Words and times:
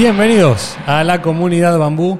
Bienvenidos 0.00 0.78
a 0.86 1.04
la 1.04 1.20
comunidad 1.20 1.78
Bambú. 1.78 2.18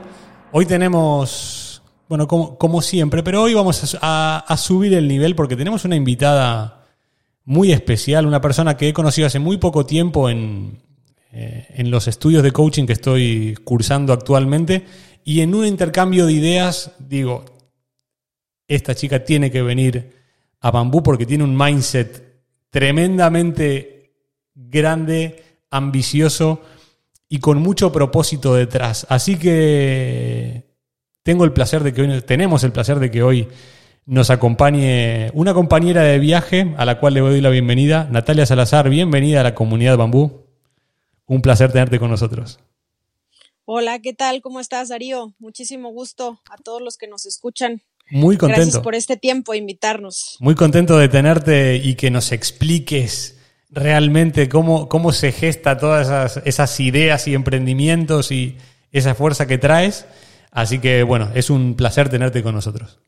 Hoy 0.52 0.66
tenemos, 0.66 1.80
bueno, 2.10 2.28
como, 2.28 2.82
siempre, 2.82 3.22
pero 3.22 3.40
hoy 3.40 3.54
vamos 3.54 3.96
a, 4.02 4.54
subir 4.58 4.92
el 4.92 5.08
nivel 5.08 5.34
porque 5.34 5.56
tenemos 5.56 5.86
una 5.86 5.96
invitada 5.96 6.84
muy 7.46 7.72
especial, 7.72 8.26
una 8.26 8.42
persona 8.42 8.76
que 8.76 8.90
he 8.90 8.92
conocido 8.92 9.28
hace 9.28 9.38
muy 9.38 9.56
poco 9.56 9.86
tiempo 9.86 10.28
en, 10.28 10.82
eh, 11.32 11.68
en 11.70 11.90
los 11.90 12.06
estudios 12.06 12.42
de 12.42 12.52
coaching 12.52 12.84
que 12.84 12.92
estoy 12.92 13.56
cursando 13.64 14.12
actualmente 14.12 14.84
y 15.24 15.40
en 15.40 15.54
un 15.54 15.64
intercambio 15.64 16.26
de 16.26 16.34
ideas 16.34 16.92
digo, 16.98 17.46
esta 18.68 18.94
chica 18.94 19.24
tiene 19.24 19.50
que 19.50 19.62
venir 19.62 20.18
a 20.60 20.70
Bambú 20.70 21.02
porque 21.02 21.24
tiene 21.24 21.44
un 21.44 21.56
mindset 21.56 22.42
tremendamente 22.68 24.12
grande, 24.54 25.42
ambicioso 25.70 26.60
y 27.32 27.38
con 27.38 27.62
mucho 27.62 27.92
propósito 27.92 28.54
detrás. 28.54 29.06
Así 29.08 29.38
que 29.38 30.66
tengo 31.22 31.44
el 31.44 31.52
placer 31.52 31.82
de 31.84 31.94
que 31.94 32.02
hoy, 32.02 32.20
tenemos 32.22 32.64
el 32.64 32.72
placer 32.72 32.98
de 32.98 33.10
que 33.10 33.22
hoy 33.22 33.48
nos 34.04 34.30
acompañe 34.30 35.30
una 35.32 35.54
compañera 35.54 36.02
de 36.02 36.18
viaje 36.18 36.74
a 36.76 36.84
la 36.84 36.98
cual 36.98 37.14
le 37.14 37.20
doy 37.20 37.40
la 37.40 37.50
bienvenida, 37.50 38.08
Natalia 38.10 38.44
Salazar. 38.44 38.90
Bienvenida 38.90 39.40
a 39.40 39.44
la 39.44 39.54
comunidad 39.54 39.96
Bambú. 39.96 40.44
Un 41.24 41.40
placer 41.40 41.70
tenerte 41.70 42.00
con 42.00 42.10
nosotros. 42.10 42.58
Hola, 43.64 44.00
¿qué 44.00 44.12
tal? 44.12 44.42
¿Cómo 44.42 44.58
estás, 44.58 44.88
Darío? 44.88 45.32
Muchísimo 45.38 45.90
gusto 45.90 46.40
a 46.50 46.56
todos 46.56 46.82
los 46.82 46.96
que 46.96 47.06
nos 47.06 47.26
escuchan. 47.26 47.80
Muy 48.10 48.36
contento. 48.36 48.62
Gracias 48.62 48.82
por 48.82 48.96
este 48.96 49.16
tiempo, 49.16 49.54
invitarnos. 49.54 50.36
Muy 50.40 50.56
contento 50.56 50.98
de 50.98 51.08
tenerte 51.08 51.76
y 51.76 51.94
que 51.94 52.10
nos 52.10 52.32
expliques 52.32 53.39
realmente 53.70 54.48
cómo, 54.48 54.88
cómo 54.88 55.12
se 55.12 55.32
gesta 55.32 55.78
todas 55.78 56.06
esas, 56.06 56.46
esas 56.46 56.80
ideas 56.80 57.26
y 57.28 57.34
emprendimientos 57.34 58.32
y 58.32 58.56
esa 58.92 59.14
fuerza 59.14 59.46
que 59.46 59.58
traes. 59.58 60.06
Así 60.50 60.80
que 60.80 61.02
bueno, 61.02 61.30
es 61.34 61.50
un 61.50 61.76
placer 61.76 62.08
tenerte 62.08 62.42
con 62.42 62.54
nosotros. 62.54 63.00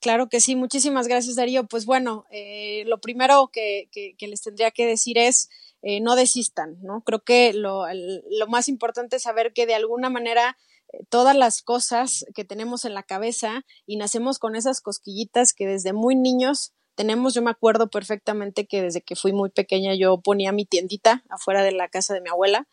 Claro 0.00 0.28
que 0.28 0.40
sí, 0.40 0.54
muchísimas 0.54 1.08
gracias 1.08 1.36
Darío. 1.36 1.64
Pues 1.66 1.86
bueno, 1.86 2.26
eh, 2.30 2.84
lo 2.86 3.00
primero 3.00 3.48
que, 3.52 3.88
que, 3.92 4.28
les 4.28 4.42
tendría 4.42 4.70
que 4.70 4.86
decir 4.86 5.18
es 5.18 5.48
eh, 5.82 6.00
no 6.00 6.16
desistan, 6.16 6.76
¿no? 6.82 7.02
Creo 7.02 7.20
que 7.20 7.52
lo, 7.52 7.86
lo, 7.92 8.46
más 8.46 8.68
importante 8.68 9.16
es 9.16 9.22
saber 9.22 9.52
que 9.52 9.66
de 9.66 9.74
alguna 9.74 10.10
manera 10.10 10.58
eh, 10.92 11.04
todas 11.08 11.34
las 11.34 11.62
cosas 11.62 12.26
que 12.34 12.44
tenemos 12.44 12.84
en 12.84 12.94
la 12.94 13.02
cabeza 13.02 13.64
y 13.86 13.96
nacemos 13.96 14.38
con 14.38 14.54
esas 14.54 14.80
cosquillitas 14.80 15.54
que 15.54 15.66
desde 15.66 15.92
muy 15.92 16.14
niños 16.14 16.72
tenemos, 16.96 17.34
yo 17.34 17.42
me 17.42 17.50
acuerdo 17.50 17.88
perfectamente 17.88 18.66
que 18.66 18.82
desde 18.82 19.02
que 19.02 19.14
fui 19.14 19.32
muy 19.32 19.50
pequeña 19.50 19.94
yo 19.94 20.18
ponía 20.20 20.50
mi 20.50 20.64
tiendita 20.64 21.22
afuera 21.28 21.62
de 21.62 21.72
la 21.72 21.88
casa 21.88 22.14
de 22.14 22.20
mi 22.20 22.30
abuela 22.30 22.66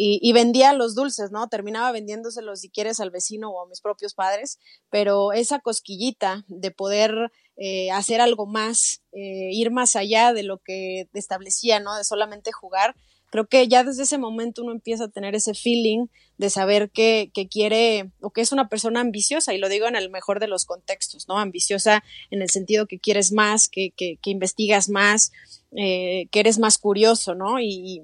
y, 0.00 0.32
vendía 0.32 0.74
los 0.74 0.94
dulces, 0.94 1.32
¿no? 1.32 1.48
Terminaba 1.48 1.90
vendiéndoselos 1.90 2.60
si 2.60 2.70
quieres 2.70 3.00
al 3.00 3.10
vecino 3.10 3.50
o 3.50 3.64
a 3.64 3.66
mis 3.66 3.80
propios 3.80 4.14
padres, 4.14 4.60
pero 4.90 5.32
esa 5.32 5.58
cosquillita 5.58 6.44
de 6.46 6.70
poder 6.70 7.32
eh, 7.56 7.90
hacer 7.90 8.20
algo 8.20 8.46
más, 8.46 9.02
eh, 9.10 9.50
ir 9.50 9.72
más 9.72 9.96
allá 9.96 10.32
de 10.32 10.44
lo 10.44 10.58
que 10.58 11.08
establecía, 11.14 11.80
¿no? 11.80 11.96
De 11.96 12.04
solamente 12.04 12.52
jugar, 12.52 12.94
creo 13.30 13.46
que 13.46 13.68
ya 13.68 13.84
desde 13.84 14.04
ese 14.04 14.18
momento 14.18 14.62
uno 14.62 14.72
empieza 14.72 15.04
a 15.04 15.08
tener 15.08 15.34
ese 15.34 15.54
feeling 15.54 16.06
de 16.38 16.50
saber 16.50 16.90
que, 16.90 17.30
que, 17.34 17.48
quiere 17.48 18.10
o 18.20 18.30
que 18.30 18.40
es 18.40 18.52
una 18.52 18.68
persona 18.68 19.00
ambiciosa, 19.00 19.54
y 19.54 19.58
lo 19.58 19.68
digo 19.68 19.86
en 19.86 19.96
el 19.96 20.10
mejor 20.10 20.40
de 20.40 20.48
los 20.48 20.64
contextos, 20.64 21.28
¿no? 21.28 21.38
Ambiciosa 21.38 22.04
en 22.30 22.42
el 22.42 22.50
sentido 22.50 22.86
que 22.86 22.98
quieres 22.98 23.32
más, 23.32 23.68
que, 23.68 23.90
que, 23.90 24.18
que 24.22 24.30
investigas 24.30 24.88
más, 24.88 25.32
eh, 25.76 26.26
que 26.30 26.40
eres 26.40 26.58
más 26.58 26.78
curioso, 26.78 27.34
¿no? 27.34 27.60
Y, 27.60 28.02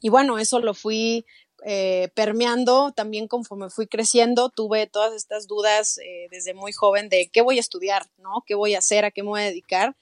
y 0.00 0.08
bueno, 0.08 0.38
eso 0.38 0.60
lo 0.60 0.74
fui 0.74 1.24
eh, 1.64 2.08
permeando 2.14 2.92
también 2.92 3.26
conforme 3.26 3.68
fui 3.68 3.88
creciendo, 3.88 4.48
tuve 4.48 4.86
todas 4.86 5.12
estas 5.12 5.48
dudas 5.48 5.98
eh, 5.98 6.28
desde 6.30 6.54
muy 6.54 6.72
joven 6.72 7.08
de 7.08 7.28
qué 7.32 7.42
voy 7.42 7.56
a 7.56 7.60
estudiar, 7.60 8.06
¿no? 8.18 8.44
¿Qué 8.46 8.54
voy 8.54 8.74
a 8.74 8.78
hacer? 8.78 9.04
¿A 9.04 9.10
qué 9.10 9.22
me 9.22 9.30
voy 9.30 9.40
a 9.40 9.46
dedicar? 9.46 9.96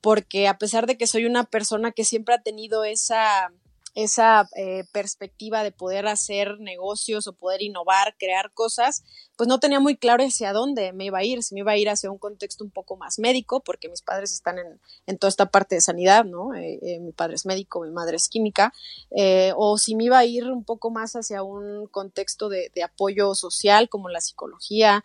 Porque 0.00 0.48
a 0.48 0.58
pesar 0.58 0.86
de 0.86 0.96
que 0.98 1.06
soy 1.06 1.24
una 1.24 1.44
persona 1.44 1.92
que 1.92 2.04
siempre 2.04 2.34
ha 2.34 2.42
tenido 2.42 2.84
esa 2.84 3.52
esa 3.98 4.48
eh, 4.54 4.84
perspectiva 4.92 5.64
de 5.64 5.72
poder 5.72 6.06
hacer 6.06 6.60
negocios 6.60 7.26
o 7.26 7.32
poder 7.32 7.62
innovar, 7.62 8.14
crear 8.16 8.52
cosas, 8.52 9.02
pues 9.36 9.48
no 9.48 9.58
tenía 9.58 9.80
muy 9.80 9.96
claro 9.96 10.22
hacia 10.22 10.52
dónde 10.52 10.92
me 10.92 11.06
iba 11.06 11.18
a 11.18 11.24
ir, 11.24 11.42
si 11.42 11.54
me 11.54 11.60
iba 11.60 11.72
a 11.72 11.76
ir 11.76 11.88
hacia 11.88 12.08
un 12.08 12.18
contexto 12.18 12.62
un 12.62 12.70
poco 12.70 12.96
más 12.96 13.18
médico, 13.18 13.60
porque 13.60 13.88
mis 13.88 14.02
padres 14.02 14.32
están 14.32 14.60
en, 14.60 14.80
en 15.06 15.18
toda 15.18 15.30
esta 15.30 15.46
parte 15.46 15.74
de 15.74 15.80
sanidad, 15.80 16.24
¿no? 16.24 16.54
Eh, 16.54 16.78
eh, 16.80 17.00
mi 17.00 17.10
padre 17.10 17.34
es 17.34 17.44
médico, 17.44 17.80
mi 17.80 17.90
madre 17.90 18.16
es 18.16 18.28
química, 18.28 18.72
o 19.56 19.78
si 19.78 19.96
me 19.96 20.04
iba 20.04 20.18
a 20.18 20.24
ir 20.24 20.44
un 20.44 20.62
poco 20.62 20.90
más 20.90 21.16
hacia 21.16 21.42
un 21.42 21.88
contexto 21.88 22.48
de, 22.48 22.70
de 22.72 22.84
apoyo 22.84 23.34
social, 23.34 23.88
como 23.88 24.08
la 24.10 24.20
psicología, 24.20 25.04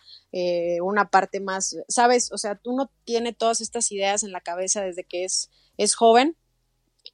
una 0.84 1.10
parte 1.10 1.40
más, 1.40 1.78
¿sabes? 1.88 2.32
O 2.32 2.38
sea, 2.38 2.60
uno 2.64 2.92
tiene 3.06 3.34
todas 3.34 3.60
estas 3.60 3.92
ideas 3.92 4.22
en 4.22 4.32
la 4.32 4.42
cabeza 4.42 4.84
desde 4.84 5.04
que 5.04 5.24
es, 5.24 5.50
es 5.78 5.96
joven 5.96 6.38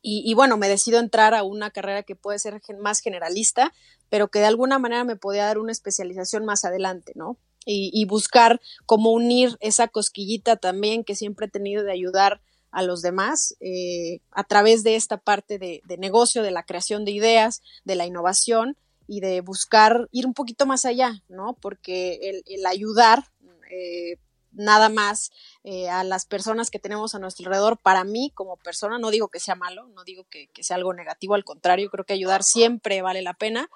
y, 0.01 0.33
bueno, 0.33 0.57
me 0.57 0.69
decido 0.69 0.99
entrar 0.99 1.33
a 1.33 1.43
una 1.43 1.71
carrera 1.71 2.03
que 2.03 2.15
puede 2.15 2.39
ser 2.39 2.61
más 2.79 3.01
generalista, 3.01 3.73
pero 4.09 4.29
que 4.29 4.39
de 4.39 4.45
alguna 4.45 4.79
manera 4.79 5.03
me 5.03 5.17
podía 5.17 5.45
dar 5.45 5.57
una 5.57 5.71
especialización 5.71 6.45
más 6.45 6.63
adelante, 6.63 7.11
¿no? 7.15 7.37
Y, 7.65 8.05
buscar 8.05 8.59
cómo 8.85 9.11
unir 9.11 9.57
esa 9.59 9.87
cosquillita 9.87 10.55
también 10.55 11.03
que 11.03 11.15
siempre 11.15 11.45
he 11.45 11.49
tenido 11.49 11.83
de 11.83 11.91
ayudar 11.91 12.41
a 12.71 12.81
los 12.81 13.01
demás 13.01 13.55
eh, 13.59 14.21
a 14.31 14.43
través 14.43 14.83
de 14.83 14.95
esta 14.95 15.17
parte 15.17 15.59
de, 15.59 15.81
negocio, 15.99 16.41
de 16.41 16.51
la 16.51 16.63
creación 16.63 17.05
de 17.05 17.11
ideas, 17.11 17.61
de 17.83 17.95
la 17.95 18.07
innovación 18.07 18.75
y 19.05 19.19
de 19.19 19.41
buscar 19.41 20.07
ir 20.11 20.25
un 20.25 20.33
poquito 20.33 20.65
más 20.65 20.85
allá, 20.85 21.21
¿no? 21.27 21.57
Porque 21.61 22.41
el, 22.45 22.65
ayudar 22.65 23.25
eh, 23.69 24.17
nada 24.51 24.89
más 24.89 25.31
eh, 25.63 25.89
a 25.89 26.03
las 26.03 26.25
personas 26.25 26.69
que 26.69 26.79
tenemos 26.79 27.15
a 27.15 27.19
nuestro 27.19 27.45
alrededor. 27.45 27.77
Para 27.77 28.03
mí, 28.03 28.31
como 28.33 28.57
persona, 28.57 28.99
no 28.99 29.11
digo 29.11 29.29
que 29.29 29.39
sea 29.39 29.55
malo, 29.55 29.87
no 29.89 30.03
digo 30.03 30.25
que, 30.29 30.49
sea 30.61 30.77
algo 30.77 30.93
negativo, 30.93 31.35
al 31.35 31.43
contrario, 31.43 31.89
creo 31.89 32.05
que 32.05 32.13
ayudar 32.13 32.43
siempre 32.43 33.01
vale 33.01 33.21
la 33.21 33.33
pena, 33.33 33.69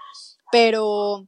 pero 0.52 1.28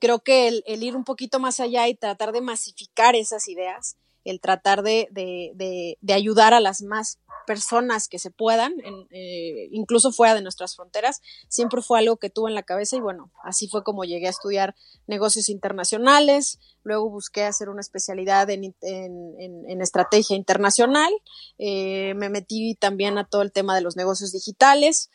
creo 0.00 0.20
que 0.20 0.48
el, 0.48 0.82
ir 0.82 0.96
un 0.96 1.04
poquito 1.04 1.38
más 1.38 1.60
allá 1.60 1.88
y 1.88 1.94
tratar 1.94 2.32
de 2.32 2.40
masificar 2.40 3.14
esas 3.14 3.48
ideas, 3.48 3.96
el 4.24 4.40
tratar 4.40 4.82
de, 4.82 5.08
de, 5.10 5.98
de 6.00 6.12
ayudar 6.12 6.54
a 6.54 6.60
las 6.60 6.82
más 6.82 7.18
personas 7.46 8.08
que 8.08 8.18
se 8.18 8.30
puedan, 8.30 8.74
eh, 9.10 9.68
incluso 9.72 10.12
fuera 10.12 10.34
de 10.34 10.42
nuestras 10.42 10.76
fronteras, 10.76 11.20
siempre 11.48 11.82
fue 11.82 11.98
algo 11.98 12.16
que 12.16 12.30
tuve 12.30 12.50
en 12.50 12.54
la 12.54 12.62
cabeza 12.62 12.96
y 12.96 13.00
bueno, 13.00 13.30
así 13.44 13.68
fue 13.68 13.82
como 13.82 14.04
llegué 14.04 14.26
a 14.26 14.30
estudiar 14.30 14.74
negocios 15.06 15.48
internacionales, 15.48 16.58
luego 16.82 17.10
busqué 17.10 17.44
hacer 17.44 17.68
una 17.68 17.80
especialidad 17.80 18.48
en, 18.50 18.74
estrategia 19.80 20.36
internacional, 20.36 21.12
eh, 21.58 22.14
me 22.14 22.28
metí 22.28 22.76
también 22.76 23.18
a 23.18 23.24
todo 23.24 23.42
el 23.42 23.52
tema 23.52 23.74
de 23.74 23.82
los 23.82 23.96
negocios 23.96 24.32
digitales, 24.32 25.10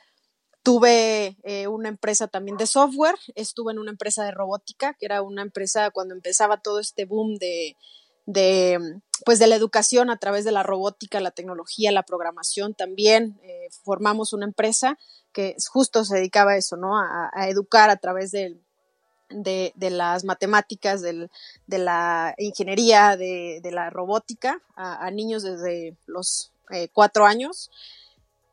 Tuve 0.64 1.38
eh, 1.44 1.68
una 1.70 1.88
empresa 1.88 2.28
también 2.28 2.58
de 2.58 2.68
software, 2.68 3.16
estuve 3.36 3.72
en 3.72 3.80
una 3.80 3.92
empresa 3.92 4.26
de 4.26 4.32
robótica, 4.32 4.96
que 4.96 5.06
era 5.06 5.22
una 5.22 5.42
empresa 5.42 5.92
cuando 5.92 6.14
empezaba 6.14 6.62
todo 6.62 6.82
este 6.82 7.06
boom 7.06 7.36
de, 7.36 7.78
de, 8.28 9.00
pues 9.26 9.40
de 9.40 9.48
la 9.48 9.56
educación 9.56 10.12
a 10.12 10.18
través 10.18 10.46
de 10.46 10.52
la 10.52 10.62
robótica, 10.62 11.20
la 11.20 11.32
tecnología, 11.32 11.92
la 11.92 12.04
programación 12.04 12.76
también. 12.76 13.40
Eh, 13.42 13.70
formamos 13.84 14.34
una 14.34 14.46
empresa 14.46 15.00
que 15.32 15.56
justo 15.72 16.06
se 16.06 16.18
dedicaba 16.18 16.52
a 16.52 16.58
eso, 16.58 16.78
¿no? 16.78 17.00
A, 17.00 17.48
educar 17.48 17.90
a 17.90 17.98
través 17.98 18.32
del, 18.32 18.62
de, 19.30 19.74
las 19.78 20.24
matemáticas, 20.26 21.02
de 21.02 21.30
la 21.68 22.36
ingeniería, 22.38 23.16
de, 23.16 23.62
la 23.72 23.90
robótica 23.90 24.62
a, 24.76 25.10
niños 25.12 25.44
desde 25.44 25.96
los 26.06 26.52
eh, 26.70 26.90
cuatro 26.92 27.26
años. 27.26 27.72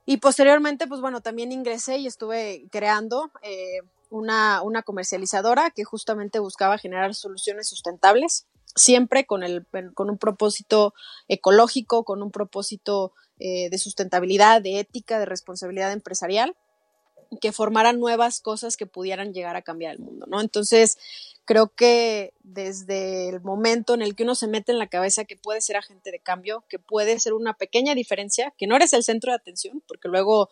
Y 0.06 0.18
posteriormente, 0.18 0.86
pues 0.86 1.00
bueno, 1.00 1.20
también 1.20 1.50
ingresé 1.50 1.98
y 1.98 2.06
estuve 2.06 2.66
creando 2.70 3.30
eh, 3.42 3.80
una, 4.10 4.62
una, 4.62 4.82
comercializadora 4.82 5.70
que 5.70 5.84
justamente 5.84 6.38
buscaba 6.38 6.78
generar 6.78 7.14
soluciones 7.14 7.68
sustentables, 7.68 8.46
siempre 8.74 9.26
con, 9.26 9.42
el, 9.42 9.66
con 9.94 10.10
un 10.10 10.18
propósito 10.18 10.94
ecológico, 11.28 12.04
con 12.04 12.22
un 12.22 12.30
propósito 12.30 13.12
eh, 13.38 13.68
de 13.70 13.78
sustentabilidad, 13.78 14.62
de 14.62 14.80
ética, 14.80 15.18
de 15.18 15.26
responsabilidad 15.26 15.92
empresarial 15.92 16.54
que 17.40 17.52
formaran 17.52 17.98
nuevas 17.98 18.40
cosas 18.40 18.76
que 18.76 18.86
pudieran 18.86 19.32
llegar 19.32 19.56
a 19.56 19.62
cambiar 19.62 19.94
el 19.94 20.00
mundo, 20.00 20.26
¿no? 20.28 20.40
Entonces, 20.40 20.98
creo 21.44 21.68
que 21.68 22.32
desde 22.42 23.28
el 23.28 23.40
momento 23.40 23.94
en 23.94 24.02
el 24.02 24.14
que 24.14 24.22
uno 24.22 24.34
se 24.34 24.46
mete 24.46 24.72
en 24.72 24.78
la 24.78 24.88
cabeza 24.88 25.24
que 25.24 25.36
puede 25.36 25.60
ser 25.60 25.76
agente 25.76 26.10
de 26.10 26.20
cambio, 26.20 26.64
que 26.68 26.78
puede 26.78 27.18
ser 27.20 27.34
una 27.34 27.54
pequeña 27.54 27.94
diferencia, 27.94 28.52
que 28.56 28.66
no 28.66 28.76
eres 28.76 28.92
el 28.92 29.04
centro 29.04 29.32
de 29.32 29.36
atención, 29.36 29.82
porque 29.86 30.08
luego 30.08 30.48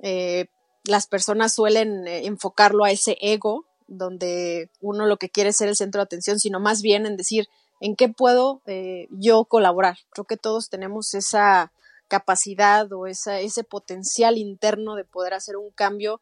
eh, 0.00 0.46
las 0.84 1.06
personas 1.06 1.54
suelen 1.54 2.06
eh, 2.06 2.26
enfocarlo 2.26 2.84
a 2.84 2.90
ese 2.90 3.16
ego, 3.20 3.65
donde 3.86 4.70
uno 4.80 5.06
lo 5.06 5.16
que 5.16 5.30
quiere 5.30 5.50
es 5.50 5.56
ser 5.56 5.68
el 5.68 5.76
centro 5.76 6.00
de 6.00 6.04
atención, 6.04 6.38
sino 6.38 6.60
más 6.60 6.82
bien 6.82 7.06
en 7.06 7.16
decir, 7.16 7.48
¿en 7.80 7.96
qué 7.96 8.08
puedo 8.08 8.62
eh, 8.66 9.08
yo 9.10 9.44
colaborar? 9.44 9.98
Creo 10.10 10.24
que 10.24 10.36
todos 10.36 10.68
tenemos 10.68 11.14
esa 11.14 11.72
capacidad 12.08 12.92
o 12.92 13.06
ese 13.06 13.64
potencial 13.64 14.38
interno 14.38 14.94
de 14.94 15.04
poder 15.04 15.34
hacer 15.34 15.56
un 15.56 15.70
cambio 15.70 16.20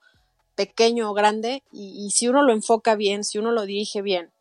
pequeño 0.54 1.10
o 1.10 1.14
grande 1.14 1.62
y, 1.72 2.10
si 2.10 2.28
uno 2.28 2.42
lo 2.42 2.52
enfoca 2.52 2.94
bien, 2.94 3.24
si 3.24 3.38
uno 3.38 3.50
lo 3.50 3.66
dirige 3.66 4.02
bien 4.02 4.32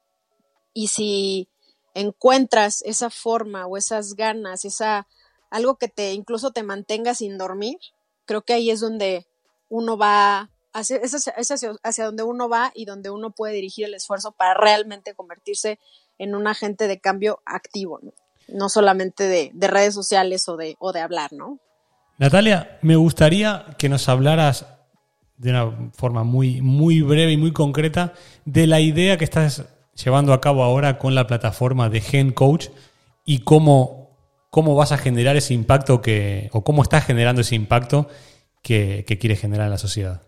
y 0.73 0.87
si 0.87 1.49
encuentras 1.93 2.81
esa 2.83 3.09
forma 3.09 3.67
o 3.67 3.77
esas 3.77 4.15
ganas, 4.15 4.65
esa 4.65 5.07
algo 5.49 5.75
que 5.75 5.87
te 5.87 6.13
incluso 6.13 6.51
te 6.51 6.63
mantenga 6.63 7.13
sin 7.13 7.37
dormir, 7.37 7.77
creo 8.25 8.41
que 8.41 8.53
ahí 8.53 8.71
es 8.71 8.79
donde 8.79 9.27
uno 9.69 9.97
va 9.97 10.49
hacia, 10.73 10.97
es 10.97 11.13
hacia, 11.83 12.05
donde 12.05 12.23
uno 12.23 12.49
va 12.49 12.71
y 12.75 12.85
donde 12.85 13.09
uno 13.09 13.31
puede 13.31 13.53
dirigir 13.53 13.85
el 13.85 13.93
esfuerzo 13.93 14.31
para 14.31 14.53
realmente 14.53 15.13
convertirse 15.13 15.79
en 16.17 16.35
un 16.35 16.47
agente 16.47 16.87
de 16.87 16.99
cambio 16.99 17.41
activo. 17.45 17.99
¿no? 18.01 18.11
no 18.47 18.69
solamente 18.69 19.51
de, 19.53 19.67
redes 19.67 19.93
sociales 19.93 20.47
o 20.49 20.57
de, 20.57 20.75
o 20.79 20.91
de 20.91 21.01
hablar, 21.01 21.33
¿no? 21.33 21.59
Natalia, 22.17 22.77
me 22.81 22.95
gustaría 22.95 23.65
que 23.77 23.89
nos 23.89 24.07
hablaras 24.07 24.67
de 25.37 25.49
una 25.49 25.91
forma 25.93 26.23
muy, 26.23 26.61
muy 26.61 27.01
breve 27.01 27.31
y 27.31 27.37
muy 27.37 27.51
concreta 27.51 28.13
de 28.45 28.67
la 28.67 28.79
idea 28.79 29.17
que 29.17 29.23
estás 29.23 29.65
llevando 29.95 30.33
a 30.33 30.41
cabo 30.41 30.63
ahora 30.63 30.99
con 30.99 31.15
la 31.15 31.27
plataforma 31.27 31.89
de 31.89 32.01
Gen 32.01 32.31
Coach 32.31 32.67
y 33.25 33.39
cómo, 33.39 34.17
cómo 34.51 34.75
vas 34.75 34.91
a 34.91 34.97
generar 34.97 35.35
ese 35.35 35.53
impacto 35.53 36.01
que, 36.01 36.49
o 36.53 36.63
cómo 36.63 36.83
estás 36.83 37.05
generando 37.05 37.41
ese 37.41 37.55
impacto 37.55 38.07
que, 38.61 39.05
que 39.07 39.17
quieres 39.17 39.39
generar 39.39 39.65
en 39.65 39.71
la 39.71 39.77
sociedad. 39.77 40.21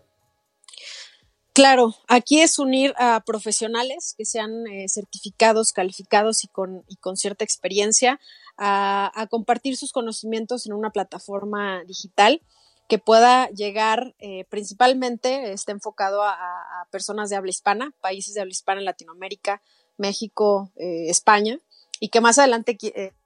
Claro, 1.56 1.94
aquí 2.06 2.42
es 2.42 2.58
unir 2.58 2.92
a 2.98 3.22
profesionales 3.24 4.14
que 4.18 4.26
sean 4.26 4.66
eh, 4.66 4.90
certificados, 4.90 5.72
calificados 5.72 6.44
y 6.44 6.48
con, 6.48 6.84
cierta 7.14 7.44
experiencia 7.44 8.20
a, 8.58 9.26
compartir 9.30 9.78
sus 9.78 9.90
conocimientos 9.90 10.66
en 10.66 10.74
una 10.74 10.90
plataforma 10.90 11.82
digital 11.84 12.42
que 12.90 12.98
pueda 12.98 13.48
llegar 13.48 14.14
eh, 14.18 14.44
principalmente, 14.50 15.54
esté 15.54 15.72
enfocado 15.72 16.22
a, 16.22 16.36
personas 16.90 17.30
de 17.30 17.36
habla 17.36 17.48
hispana, 17.48 17.94
países 18.02 18.34
de 18.34 18.42
habla 18.42 18.52
hispana 18.52 18.80
en 18.80 18.84
Latinoamérica, 18.84 19.62
México, 19.96 20.70
eh, 20.76 21.08
España, 21.08 21.58
y 22.00 22.10
que 22.10 22.20
más 22.20 22.36
adelante 22.36 22.76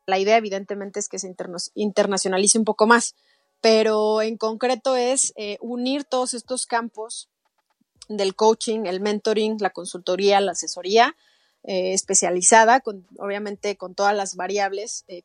la 0.07 0.21
idea 0.21 0.37
evidentemente 0.37 1.01
es 1.01 1.09
que 1.09 1.19
se 1.19 1.35
internacionalice 1.75 2.59
un 2.61 2.65
poco 2.65 2.87
más, 2.87 3.17
pero 3.61 4.23
en 4.23 4.37
concreto 4.37 4.95
es 4.95 5.35
unir 5.61 6.05
todos 6.05 6.33
estos 6.33 6.67
campos 6.67 7.29
del 8.17 8.35
coaching, 8.35 8.87
el 8.87 9.01
mentoring, 9.01 9.57
la 9.61 9.71
consultoría, 9.71 10.41
la 10.41 10.53
asesoría 10.53 11.17
eh, 11.63 11.93
especializada, 11.93 12.81
con, 12.81 13.07
obviamente 13.19 13.77
con 13.77 13.95
todas 13.95 14.17
las 14.17 14.35
variables 14.35 15.05
eh, 15.09 15.23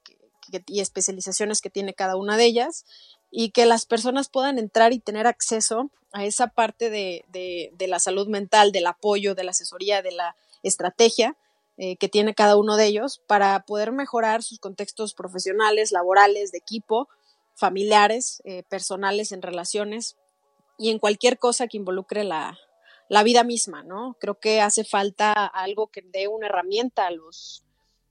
y 0.68 0.82
especializaciones 0.82 1.62
que 1.62 1.70
tiene 1.70 1.94
cada 1.94 2.16
una 2.16 2.38
de 2.38 2.46
ellas, 2.46 2.86
y 3.32 3.50
que 3.50 3.66
las 3.66 3.86
personas 3.86 4.30
puedan 4.30 4.60
entrar 4.60 4.94
y 4.94 5.00
tener 5.00 5.28
acceso 5.28 5.90
a 6.14 6.24
esa 6.24 6.48
parte 6.48 6.90
de, 6.90 7.26
de, 7.32 7.88
la 7.88 8.00
salud 8.00 8.28
mental, 8.28 8.72
del 8.72 8.86
apoyo, 8.86 9.34
de 9.34 9.44
la 9.44 9.52
asesoría, 9.52 10.02
de 10.02 10.12
la 10.12 10.36
estrategia 10.62 11.36
eh, 11.78 11.98
que 11.98 12.08
tiene 12.08 12.36
cada 12.36 12.56
uno 12.56 12.78
de 12.78 12.86
ellos 12.86 13.22
para 13.28 13.66
poder 13.66 13.92
mejorar 13.92 14.44
sus 14.44 14.60
contextos 14.60 15.14
profesionales, 15.14 15.92
laborales, 15.92 16.52
de 16.52 16.60
equipo, 16.60 17.10
familiares, 17.56 18.44
personales, 18.70 19.32
en 19.32 19.42
relaciones 19.42 20.16
y 20.78 20.92
en 20.92 21.00
cualquier 21.00 21.40
cosa 21.40 21.68
que 21.68 21.78
involucre 21.78 22.24
la, 22.24 22.58
la 23.10 23.24
vida 23.24 23.44
misma, 23.44 23.84
¿no? 23.84 24.18
Creo 24.20 24.40
que 24.40 24.62
hace 24.62 24.84
falta 24.84 25.34
algo 25.34 25.88
que 25.88 26.02
dé 26.02 26.28
una 26.28 26.48
herramienta 26.48 27.08
a 27.08 27.12
los, 27.12 27.64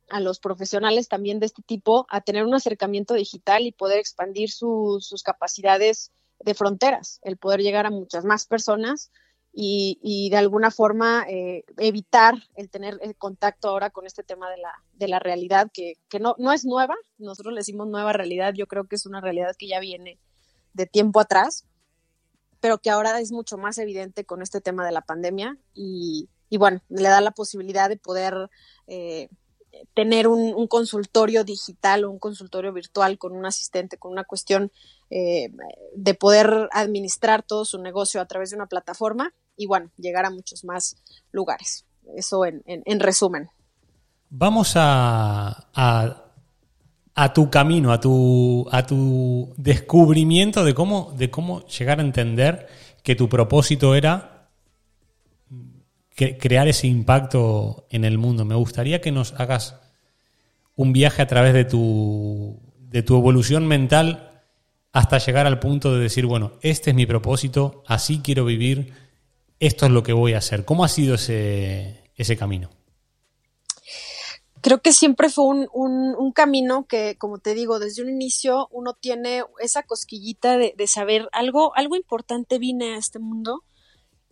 a 0.09 0.21
los 0.21 0.39
profesionales 0.39 1.09
también 1.09 1.41
de 1.41 1.47
este 1.47 1.63
tipo 1.63 2.07
a 2.11 2.21
tener 2.21 2.45
un 2.45 2.55
acercamiento 2.55 3.15
digital 3.15 3.67
y 3.67 3.73
poder 3.73 3.99
expandir 3.99 4.51
sus 4.51 5.23
capacidades 5.25 6.13
de 6.41 6.55
fronteras, 6.55 7.21
el 7.23 7.37
poder 7.37 7.61
llegar 7.61 7.87
a 7.87 7.91
muchas 7.91 8.25
más 8.25 8.47
personas 8.47 9.11
y, 9.57 10.29
de 10.31 10.37
alguna 10.37 10.73
forma 10.73 11.25
eh, 11.29 11.65
evitar 11.79 12.35
el 12.57 12.71
tener 12.71 12.99
el 13.03 13.15
contacto 13.15 13.69
ahora 13.69 13.91
con 13.91 14.05
este 14.05 14.25
tema 14.25 14.51
de 14.51 14.59
la, 14.59 14.83
de 14.95 15.07
la 15.07 15.21
realidad 15.21 15.71
que, 15.73 15.95
que 16.09 16.19
no, 16.19 16.35
no 16.39 16.53
es 16.53 16.65
nueva, 16.65 16.97
nosotros 17.19 17.55
le 17.55 17.61
decimos 17.61 17.87
nueva 17.87 18.13
realidad, 18.13 18.55
yo 18.55 18.67
creo 18.67 18.89
que 18.89 18.97
es 18.97 19.07
una 19.07 19.21
realidad 19.21 19.55
que 19.57 19.69
ya 19.69 19.79
viene 19.79 20.19
de 20.73 20.87
tiempo 20.87 21.21
atrás, 21.21 21.65
pero 22.65 22.79
que 22.79 22.89
ahora 22.89 23.21
es 23.21 23.31
mucho 23.31 23.59
más 23.59 23.77
evidente 23.77 24.25
con 24.25 24.41
este 24.41 24.63
tema 24.63 24.87
de 24.87 24.93
la 24.93 25.03
pandemia 25.03 25.59
y, 25.75 26.31
bueno, 26.57 26.81
le 26.89 27.11
da 27.11 27.21
la 27.21 27.33
posibilidad 27.33 27.91
de 27.91 27.99
poder 27.99 28.49
eh, 28.87 29.29
tener 29.93 30.29
un, 30.29 30.67
consultorio 30.67 31.45
digital 31.45 32.05
o 32.05 32.11
un 32.11 32.19
consultorio 32.19 32.73
virtual 32.73 33.19
con 33.19 33.33
un 33.33 33.45
asistente, 33.45 33.99
con 33.99 34.13
una 34.13 34.25
cuestión 34.25 34.73
eh, 35.11 35.51
de 35.95 36.15
poder 36.15 36.71
administrar 36.73 37.43
todo 37.43 37.67
su 37.67 37.79
negocio 37.83 38.23
a 38.23 38.27
través 38.27 38.49
de 38.49 38.57
una 38.57 38.67
plataforma 38.67 39.35
y 39.59 39.67
bueno, 39.67 39.91
llegar 39.99 40.25
a 40.25 40.31
muchos 40.31 40.65
más 40.65 40.97
lugares. 41.33 41.85
Eso 42.17 42.47
en, 42.47 43.01
resumen. 43.01 43.51
Vamos 44.31 44.73
a 44.77 46.24
tu 47.33 47.51
camino, 47.51 47.93
a 47.93 48.01
tu, 48.01 48.67
a 48.71 48.85
tu 48.85 49.55
descubrimiento 49.57 50.65
de 50.65 50.75
cómo, 50.75 51.15
de 51.17 51.31
cómo 51.31 51.65
llegar 51.67 52.01
a 52.01 52.03
entender 52.03 52.67
que 53.03 53.15
tu 53.15 53.29
propósito 53.29 53.95
era 53.95 54.49
crear 56.15 56.69
ese 56.69 56.87
impacto 56.87 57.87
en 57.91 58.05
el 58.05 58.19
mundo. 58.19 58.45
Me 58.45 58.55
gustaría 58.55 59.01
que 59.01 59.13
nos 59.13 59.33
hagas 59.35 59.81
un 60.77 60.93
viaje 60.93 61.23
a 61.23 61.27
través 61.27 61.55
de 61.55 61.65
tu, 61.65 62.61
de 62.79 63.03
tu 63.03 63.17
evolución 63.17 63.67
mental 63.67 64.43
hasta 64.93 65.19
llegar 65.19 65.47
al 65.47 65.59
punto 65.59 65.95
de 65.95 66.01
decir, 66.01 66.27
bueno, 66.27 66.53
este 66.63 66.91
es 66.91 66.97
mi 66.97 67.07
propósito, 67.07 67.83
así 67.87 68.21
quiero 68.23 68.45
vivir, 68.45 68.93
esto 69.59 69.87
es 69.87 69.93
lo 69.93 70.03
que 70.03 70.13
voy 70.13 70.35
a 70.35 70.39
hacer. 70.39 70.65
¿Cómo 70.65 70.85
ha 70.85 70.89
sido 70.89 71.17
ese, 71.17 72.05
ese 72.15 72.37
camino? 72.37 72.71
Creo 74.65 74.81
que 74.81 74.95
siempre 74.95 75.29
fue 75.29 75.45
un, 75.45 75.69
un, 75.75 76.33
camino 76.33 76.87
que, 76.87 77.19
como 77.19 77.37
te 77.37 77.53
digo, 77.53 77.79
desde 77.79 78.03
un 78.03 78.09
inicio 78.09 78.67
uno 78.71 78.95
tiene 78.95 79.43
esa 79.61 79.83
cosquillita 79.83 80.57
de, 80.57 80.75
saber 80.87 81.29
algo, 81.33 81.77
algo 81.77 81.97
importante 81.97 82.59
vine 82.59 82.95
a 82.95 82.97
este 82.97 83.19
mundo 83.19 83.63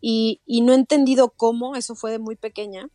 y, 0.00 0.40
no 0.62 0.72
he 0.72 0.76
entendido 0.76 1.34
cómo, 1.36 1.76
eso 1.76 1.94
fue 1.94 2.12
de 2.12 2.18
muy 2.18 2.36
pequeña. 2.36 2.88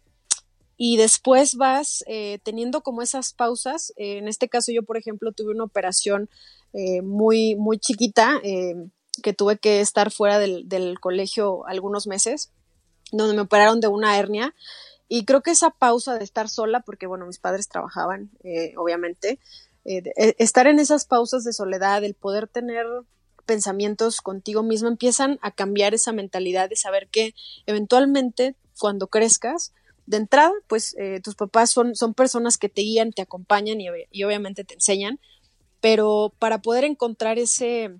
Y 0.77 0.98
después 0.98 1.53
vas 1.53 2.03
eh, 2.08 2.39
teniendo 2.41 2.82
como 2.82 3.03
esas 3.03 3.34
pausas. 3.34 3.94
Eh, 3.98 4.17
en 4.17 4.27
este 4.27 4.50
caso 4.50 4.72
yo, 4.72 4.82
por 4.82 4.98
ejemplo, 4.98 5.32
tuve 5.32 5.51
una 5.51 5.63
operación 5.63 6.32
eh, 6.74 7.03
muy, 7.03 7.56
muy 7.56 7.77
chiquita 7.77 8.41
que 8.41 9.34
tuve 9.34 9.60
que 9.60 9.79
estar 9.79 10.10
fuera 10.10 10.39
del, 10.39 10.67
del 10.67 11.00
colegio 11.00 11.67
algunos 11.67 12.08
meses, 12.08 12.51
donde 13.12 13.36
me 13.36 13.41
operaron 13.41 13.79
de 13.79 13.89
una 13.89 14.17
hernia 14.17 14.56
y 15.09 15.25
creo 15.25 15.41
que 15.41 15.51
esa 15.51 15.69
pausa 15.69 16.17
de 16.17 16.23
estar 16.23 16.49
sola, 16.49 16.81
porque 16.81 17.07
bueno, 17.07 17.25
mis 17.25 17.39
padres 17.39 17.69
trabajaban, 17.69 18.29
eh, 18.43 18.73
obviamente, 18.77 19.39
eh, 19.85 20.03
eh, 20.17 20.35
estar 20.37 20.67
en 20.67 20.79
esas 20.79 21.05
pausas 21.05 21.43
de 21.43 21.53
soledad, 21.53 22.03
el 22.03 22.13
poder 22.13 22.47
tener 22.47 22.85
pensamientos 23.45 24.21
contigo 24.21 24.63
mismo, 24.63 24.89
empiezan 24.89 25.39
a 25.41 25.51
cambiar 25.51 25.93
esa 25.93 26.11
mentalidad 26.11 26.69
de 26.69 26.75
saber 26.75 27.07
que 27.07 27.33
eventualmente 27.65 28.55
cuando 28.77 29.07
crezcas, 29.07 29.73
de 30.05 30.17
entrada, 30.17 30.53
pues 30.67 30.95
tus 31.21 31.35
papás 31.35 31.69
son, 31.69 31.93
son 31.93 32.13
personas 32.13 32.57
que 32.57 32.69
te 32.69 32.79
guían, 32.79 33.11
te 33.11 33.21
acompañan 33.21 33.79
y 33.81 34.23
obviamente 34.23 34.63
te 34.63 34.75
enseñan, 34.75 35.19
pero 35.81 36.31
para 36.39 36.61
poder 36.61 36.85
encontrar 36.85 37.37
ese, 37.37 37.93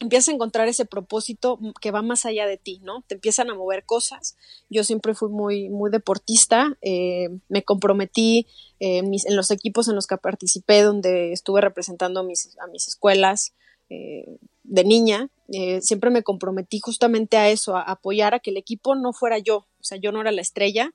empiezas 0.00 0.28
a 0.28 0.32
encontrar 0.32 0.68
ese 0.68 0.84
propósito 0.84 1.58
que 1.80 1.90
va 1.90 2.02
más 2.02 2.24
allá 2.24 2.46
de 2.46 2.56
ti, 2.56 2.80
¿no? 2.82 3.02
Te 3.06 3.14
empiezan 3.14 3.50
a 3.50 3.54
mover 3.54 3.84
cosas. 3.84 4.36
Yo 4.68 4.84
siempre 4.84 5.14
fui 5.14 5.28
muy, 5.28 5.68
muy 5.68 5.90
deportista, 5.90 6.76
eh, 6.82 7.28
me 7.48 7.62
comprometí 7.62 8.46
eh, 8.80 8.98
en, 8.98 9.36
los 9.36 9.50
equipos 9.50 9.88
en 9.88 9.94
los 9.94 10.06
que 10.06 10.16
participé, 10.16 10.82
donde 10.82 11.32
estuve 11.32 11.60
representando 11.60 12.20
a 12.20 12.22
mis, 12.22 12.56
a 12.58 12.66
mis 12.68 12.86
escuelas 12.86 13.54
eh, 13.90 14.38
de 14.64 14.84
niña, 14.84 15.30
siempre 15.80 16.10
me 16.10 16.22
comprometí 16.22 16.78
justamente 16.78 17.38
a 17.38 17.48
eso, 17.48 17.74
a 17.74 17.80
apoyar 17.80 18.34
a 18.34 18.38
que 18.38 18.50
el 18.50 18.58
equipo 18.58 18.94
no 18.94 19.14
fuera 19.14 19.38
yo, 19.38 19.66
o 19.80 19.84
sea, 19.84 19.96
yo 19.96 20.12
no 20.12 20.20
era 20.20 20.30
la 20.30 20.42
estrella, 20.42 20.92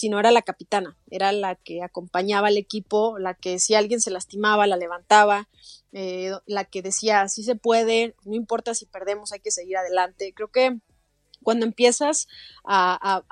sino 0.00 0.18
era 0.18 0.30
la 0.30 0.40
capitana, 0.40 0.96
era 1.10 1.30
la 1.30 1.56
que 1.56 1.82
acompañaba 1.82 2.48
al 2.48 2.56
equipo, 2.56 3.18
la 3.18 3.34
que 3.34 3.58
si 3.58 3.74
alguien 3.74 4.00
se 4.00 4.10
lastimaba, 4.10 4.66
la 4.66 4.78
levantaba, 4.78 5.48
eh, 5.92 6.32
la 6.46 6.64
que 6.64 6.80
decía, 6.80 7.28
sí 7.28 7.42
se 7.42 7.54
puede, 7.54 8.14
no 8.24 8.34
importa 8.34 8.74
si 8.74 8.86
perdemos, 8.86 9.32
hay 9.32 9.40
que 9.40 9.50
seguir 9.50 9.76
adelante. 9.76 10.32
Creo 10.34 10.48
que 10.48 10.78
cuando 11.42 11.66
empiezas 11.66 12.28
a, 12.64 13.24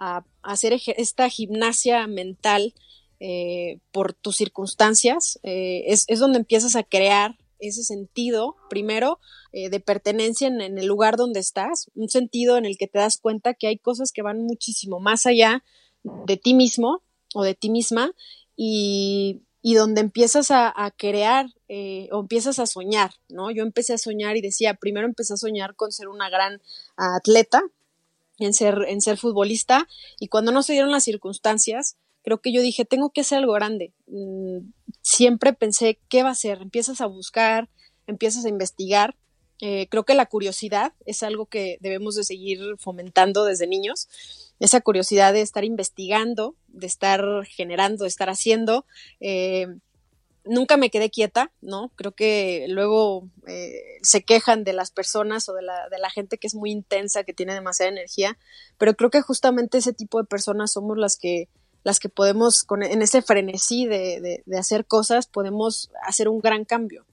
hacer 0.42 0.78
esta 0.96 1.30
gimnasia 1.30 2.06
mental 2.06 2.74
eh, 3.18 3.78
por 3.90 4.12
tus 4.12 4.36
circunstancias, 4.36 5.38
eh, 5.42 5.84
es, 5.86 6.06
donde 6.18 6.38
empiezas 6.38 6.76
a 6.76 6.82
crear 6.82 7.38
ese 7.60 7.82
sentido, 7.82 8.56
primero, 8.68 9.18
de 9.52 9.80
pertenencia 9.80 10.46
en, 10.46 10.60
en, 10.60 10.78
el 10.78 10.86
lugar 10.86 11.16
donde 11.16 11.40
estás, 11.40 11.90
un 11.94 12.08
sentido 12.10 12.58
en 12.58 12.66
el 12.66 12.76
que 12.76 12.86
te 12.86 12.98
das 12.98 13.16
cuenta 13.16 13.54
que 13.54 13.66
hay 13.66 13.78
cosas 13.78 14.12
que 14.12 14.22
van 14.22 14.42
muchísimo 14.42 15.00
más 15.00 15.24
allá 15.24 15.64
de 16.26 16.36
ti 16.36 16.54
mismo 16.54 17.02
o 17.34 17.42
de 17.42 17.54
ti 17.54 17.70
misma 17.70 18.12
y, 18.56 19.42
y 19.62 19.74
donde 19.74 20.00
empiezas 20.00 20.50
a, 20.50 20.94
crear 20.96 21.46
eh, 21.68 22.08
o 22.12 22.20
empiezas 22.20 22.58
a 22.58 22.66
soñar, 22.66 23.12
¿no? 23.28 23.50
Yo 23.50 23.62
empecé 23.62 23.92
a 23.94 23.98
soñar 23.98 24.36
y 24.36 24.40
decía, 24.40 24.74
primero 24.74 25.06
empecé 25.06 25.34
a 25.34 25.36
soñar 25.36 25.74
con 25.74 25.92
ser 25.92 26.08
una 26.08 26.30
gran 26.30 26.62
atleta, 26.96 27.62
en 28.38 28.54
ser, 28.54 28.84
en 28.88 29.00
ser 29.00 29.18
futbolista, 29.18 29.88
y 30.20 30.28
cuando 30.28 30.52
no 30.52 30.62
se 30.62 30.72
dieron 30.74 30.92
las 30.92 31.04
circunstancias, 31.04 31.96
creo 32.22 32.40
que 32.40 32.52
yo 32.52 32.62
dije, 32.62 32.84
tengo 32.84 33.10
que 33.10 33.22
hacer 33.22 33.38
algo 33.38 33.52
grande. 33.52 33.92
Mm, 34.06 34.70
siempre 35.02 35.52
pensé, 35.52 35.98
¿qué 36.08 36.22
va 36.22 36.30
a 36.30 36.34
ser? 36.34 36.62
Empiezas 36.62 37.00
a 37.00 37.06
buscar, 37.06 37.68
empiezas 38.06 38.44
a 38.44 38.48
investigar. 38.48 39.16
Eh, 39.60 39.88
creo 39.90 40.04
que 40.04 40.14
la 40.14 40.26
curiosidad 40.26 40.92
es 41.04 41.24
algo 41.24 41.46
que 41.46 41.78
debemos 41.80 42.14
de 42.14 42.22
seguir 42.22 42.60
fomentando 42.78 43.44
desde 43.44 43.66
niños 43.66 44.08
esa 44.60 44.80
curiosidad 44.80 45.32
de 45.32 45.40
estar 45.40 45.64
investigando, 45.64 46.56
de 46.68 46.86
estar 46.86 47.22
generando, 47.46 48.04
de 48.04 48.08
estar 48.08 48.28
haciendo. 48.28 48.86
Eh, 49.20 49.66
nunca 50.44 50.76
me 50.76 50.90
quedé 50.90 51.10
quieta, 51.10 51.52
¿no? 51.60 51.92
Creo 51.94 52.12
que 52.12 52.66
luego 52.68 53.28
eh, 53.46 53.98
se 54.02 54.22
quejan 54.22 54.64
de 54.64 54.72
las 54.72 54.90
personas 54.90 55.48
o 55.48 55.54
de 55.54 55.62
la, 55.62 55.88
de 55.90 55.98
la, 55.98 56.10
gente 56.10 56.38
que 56.38 56.46
es 56.46 56.54
muy 56.54 56.70
intensa, 56.70 57.24
que 57.24 57.34
tiene 57.34 57.54
demasiada 57.54 57.92
energía, 57.92 58.38
pero 58.78 58.94
creo 58.94 59.10
que 59.10 59.22
justamente 59.22 59.78
ese 59.78 59.92
tipo 59.92 60.18
de 60.18 60.24
personas 60.26 60.72
somos 60.72 60.96
las 60.98 61.16
que 61.16 61.48
las 61.84 62.00
que 62.00 62.08
podemos, 62.08 62.64
con, 62.64 62.82
en 62.82 63.02
ese 63.02 63.22
frenesí 63.22 63.86
de, 63.86 64.42
de 64.44 64.58
hacer 64.58 64.84
cosas, 64.84 65.26
podemos 65.26 65.90
hacer 66.02 66.28
un 66.28 66.40
gran 66.40 66.64
cambio. 66.64 67.06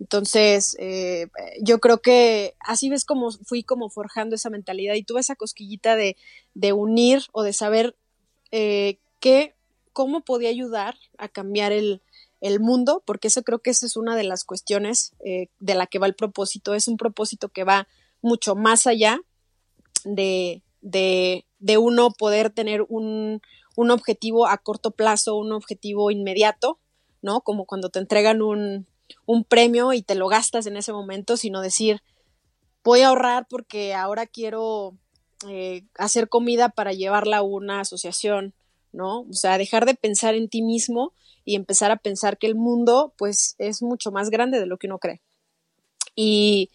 Entonces, 0.00 0.76
eh, 0.80 1.28
yo 1.60 1.78
creo 1.78 2.00
que 2.00 2.56
así 2.60 2.88
ves 2.88 3.04
como 3.04 3.30
fui 3.30 3.62
como 3.62 3.90
forjando 3.90 4.34
esa 4.34 4.48
mentalidad 4.48 4.94
y 4.94 5.02
tuve 5.02 5.20
esa 5.20 5.36
cosquillita 5.36 5.94
de, 5.94 6.16
de 6.54 6.72
unir 6.72 7.22
o 7.32 7.42
de 7.42 7.52
saber 7.52 7.94
eh, 8.50 8.98
qué, 9.20 9.54
cómo 9.92 10.22
podía 10.22 10.48
ayudar 10.48 10.96
a 11.18 11.28
cambiar 11.28 11.72
el, 11.72 12.00
el, 12.40 12.60
mundo, 12.60 13.02
porque 13.04 13.28
eso 13.28 13.42
creo 13.42 13.58
que 13.58 13.70
esa 13.70 13.84
es 13.84 13.98
una 13.98 14.16
de 14.16 14.24
las 14.24 14.44
cuestiones 14.44 15.12
eh, 15.22 15.48
de 15.60 15.74
la 15.74 15.86
que 15.86 15.98
va 15.98 16.06
el 16.06 16.14
propósito. 16.14 16.74
Es 16.74 16.88
un 16.88 16.96
propósito 16.96 17.50
que 17.50 17.64
va 17.64 17.86
mucho 18.22 18.56
más 18.56 18.86
allá 18.86 19.20
de, 20.04 20.62
de, 20.80 21.44
de 21.58 21.76
uno 21.76 22.10
poder 22.10 22.48
tener 22.48 22.86
un, 22.88 23.42
un 23.76 23.90
objetivo 23.90 24.46
a 24.46 24.56
corto 24.56 24.92
plazo, 24.92 25.36
un 25.36 25.52
objetivo 25.52 26.10
inmediato, 26.10 26.78
¿no? 27.20 27.42
Como 27.42 27.66
cuando 27.66 27.90
te 27.90 27.98
entregan 27.98 28.40
un, 28.40 28.86
un 29.26 29.44
premio 29.44 29.92
y 29.92 30.02
te 30.02 30.14
lo 30.14 30.28
gastas 30.28 30.66
en 30.66 30.76
ese 30.76 30.92
momento, 30.92 31.36
sino 31.36 31.60
decir, 31.60 32.02
voy 32.84 33.00
a 33.00 33.08
ahorrar 33.08 33.46
porque 33.48 33.94
ahora 33.94 34.26
quiero 34.26 34.96
eh, 35.48 35.84
hacer 35.96 36.28
comida 36.28 36.68
para 36.68 36.92
llevarla 36.92 37.38
a 37.38 37.42
una 37.42 37.80
asociación, 37.80 38.54
¿no? 38.92 39.20
O 39.22 39.32
sea, 39.32 39.58
dejar 39.58 39.86
de 39.86 39.94
pensar 39.94 40.34
en 40.34 40.48
ti 40.48 40.62
mismo 40.62 41.14
y 41.44 41.54
empezar 41.54 41.90
a 41.90 41.96
pensar 41.96 42.38
que 42.38 42.46
el 42.46 42.54
mundo, 42.54 43.14
pues, 43.16 43.54
es 43.58 43.82
mucho 43.82 44.10
más 44.12 44.30
grande 44.30 44.60
de 44.60 44.66
lo 44.66 44.76
que 44.76 44.86
uno 44.86 44.98
cree. 44.98 45.22
Y, 46.14 46.70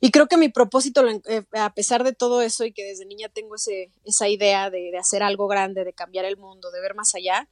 y 0.00 0.10
creo 0.10 0.26
que 0.28 0.36
mi 0.36 0.48
propósito, 0.48 1.06
eh, 1.06 1.44
a 1.52 1.74
pesar 1.74 2.04
de 2.04 2.14
todo 2.14 2.40
eso 2.40 2.64
y 2.64 2.72
que 2.72 2.84
desde 2.84 3.04
niña 3.04 3.28
tengo 3.28 3.56
ese, 3.56 3.90
esa 4.04 4.28
idea 4.28 4.70
de, 4.70 4.90
de 4.90 4.98
hacer 4.98 5.22
algo 5.22 5.48
grande, 5.48 5.84
de 5.84 5.92
cambiar 5.92 6.24
el 6.24 6.36
mundo, 6.36 6.70
de 6.70 6.80
ver 6.80 6.94
más 6.94 7.14
allá, 7.14 7.48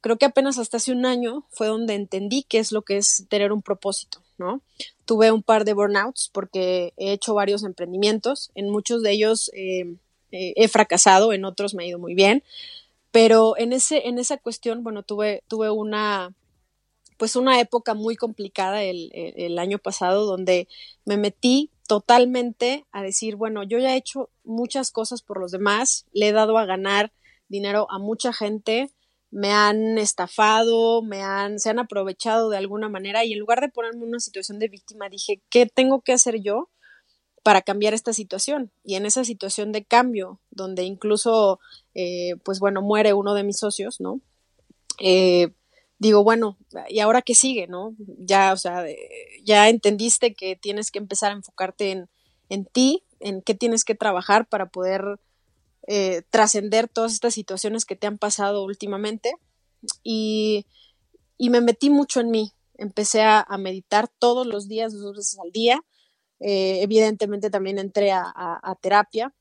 creo 0.00 0.16
que 0.16 0.26
apenas 0.26 0.58
hasta 0.58 0.76
hace 0.76 0.92
un 0.92 1.06
año 1.06 1.44
fue 1.50 1.66
donde 1.66 1.94
entendí 1.94 2.42
qué 2.42 2.58
es 2.58 2.72
lo 2.72 2.82
que 2.82 2.96
es 2.96 3.26
tener 3.28 3.52
un 3.52 3.62
propósito, 3.62 4.22
¿no? 4.38 4.62
Tuve 5.04 5.32
un 5.32 5.42
par 5.42 5.64
de 5.64 5.74
burnouts 5.74 6.30
porque 6.32 6.92
he 6.96 7.12
hecho 7.12 7.34
varios 7.34 7.64
emprendimientos, 7.64 8.50
en 8.54 8.70
muchos 8.70 9.02
de 9.02 9.12
ellos 9.12 9.50
eh, 9.54 9.96
eh, 10.30 10.52
he 10.56 10.68
fracasado, 10.68 11.32
en 11.32 11.44
otros 11.44 11.74
me 11.74 11.84
ha 11.84 11.86
ido 11.86 11.98
muy 11.98 12.14
bien, 12.14 12.42
pero 13.10 13.56
en, 13.56 13.72
ese, 13.72 14.06
en 14.08 14.18
esa 14.18 14.36
cuestión, 14.36 14.84
bueno, 14.84 15.02
tuve, 15.02 15.42
tuve 15.48 15.70
una, 15.70 16.34
pues 17.16 17.36
una 17.36 17.60
época 17.60 17.94
muy 17.94 18.16
complicada 18.16 18.82
el, 18.82 19.10
el 19.14 19.58
año 19.58 19.78
pasado 19.78 20.26
donde 20.26 20.68
me 21.04 21.16
metí 21.16 21.70
totalmente 21.88 22.84
a 22.92 23.02
decir, 23.02 23.34
bueno, 23.34 23.62
yo 23.62 23.78
ya 23.78 23.94
he 23.94 23.96
hecho 23.96 24.28
muchas 24.44 24.90
cosas 24.90 25.22
por 25.22 25.40
los 25.40 25.50
demás, 25.50 26.04
le 26.12 26.28
he 26.28 26.32
dado 26.32 26.58
a 26.58 26.66
ganar 26.66 27.12
dinero 27.48 27.86
a 27.90 27.98
mucha 27.98 28.32
gente, 28.32 28.90
me 29.30 29.52
han 29.52 29.98
estafado, 29.98 31.02
me 31.02 31.22
han, 31.22 31.58
se 31.58 31.70
han 31.70 31.78
aprovechado 31.78 32.48
de 32.50 32.56
alguna 32.56 32.88
manera 32.88 33.24
y 33.24 33.32
en 33.32 33.38
lugar 33.38 33.60
de 33.60 33.68
ponerme 33.68 34.02
en 34.02 34.08
una 34.08 34.20
situación 34.20 34.58
de 34.58 34.68
víctima 34.68 35.08
dije, 35.08 35.42
¿qué 35.50 35.66
tengo 35.66 36.00
que 36.00 36.12
hacer 36.12 36.40
yo 36.40 36.70
para 37.42 37.62
cambiar 37.62 37.94
esta 37.94 38.12
situación? 38.12 38.72
Y 38.84 38.94
en 38.94 39.06
esa 39.06 39.24
situación 39.24 39.72
de 39.72 39.84
cambio, 39.84 40.40
donde 40.50 40.84
incluso, 40.84 41.60
eh, 41.94 42.36
pues 42.44 42.58
bueno, 42.58 42.80
muere 42.82 43.12
uno 43.12 43.34
de 43.34 43.44
mis 43.44 43.58
socios, 43.58 44.00
¿no? 44.00 44.20
Eh, 44.98 45.52
digo, 45.98 46.24
bueno, 46.24 46.56
¿y 46.88 47.00
ahora 47.00 47.22
qué 47.22 47.34
sigue, 47.34 47.66
no? 47.66 47.94
Ya, 48.18 48.52
o 48.52 48.56
sea, 48.56 48.84
ya 49.44 49.68
entendiste 49.68 50.34
que 50.34 50.56
tienes 50.56 50.90
que 50.90 50.98
empezar 50.98 51.32
a 51.32 51.36
enfocarte 51.36 51.90
en, 51.90 52.08
en 52.48 52.64
ti, 52.64 53.04
en 53.20 53.42
qué 53.42 53.54
tienes 53.54 53.84
que 53.84 53.94
trabajar 53.94 54.48
para 54.48 54.70
poder 54.70 55.18
eh, 55.90 56.20
trascender 56.28 56.86
todas 56.86 57.14
estas 57.14 57.32
situaciones 57.32 57.86
que 57.86 57.96
te 57.96 58.06
han 58.06 58.18
pasado 58.18 58.62
últimamente. 58.62 59.32
Y, 60.04 60.66
me 61.38 61.62
metí 61.62 61.88
mucho 61.88 62.20
en 62.20 62.30
mí. 62.30 62.52
Empecé 62.74 63.22
a, 63.22 63.46
meditar 63.58 64.06
todos 64.18 64.46
los 64.46 64.68
días, 64.68 64.92
dos 64.92 65.16
veces 65.16 65.38
al 65.42 65.50
día. 65.50 65.80
Eh, 66.40 66.82
evidentemente 66.82 67.48
también 67.48 67.78
entré 67.78 68.12
a, 68.12 68.78
terapia. 68.82 69.34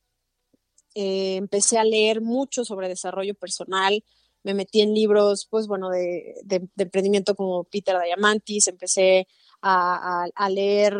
Eh, 0.95 1.35
empecé 1.35 1.79
a 1.79 1.83
leer 1.83 2.21
mucho 2.21 2.63
sobre 2.63 2.87
desarrollo 2.87 3.35
personal. 3.35 4.01
Me 4.43 4.53
metí 4.53 4.79
en 4.79 4.93
libros, 4.93 5.47
pues 5.49 5.67
bueno, 5.67 5.89
de, 5.89 6.33
emprendimiento 6.77 7.35
como 7.35 7.65
Peter 7.65 7.97
Diamantis. 8.01 8.67
Empecé 8.67 9.27
a, 9.61 10.29
leer 10.49 10.95